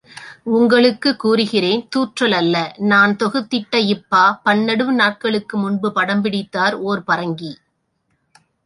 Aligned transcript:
உங்களுக்குக் 0.51 1.19
கூறுகிறேன் 1.19 1.87
தூற்றலல்ல, 1.95 2.55
நான் 2.83 3.15
தொகுத்திட்ட 3.15 3.75
இப்பா 3.87 4.41
பன்னெடு 4.45 4.85
நாட்களுக்கு 4.91 5.57
முன்பு 5.57 5.91
படம் 5.91 6.21
பிடித்தார் 6.21 6.73
ஓர் 6.83 7.03
பரங்கி. 7.07 7.53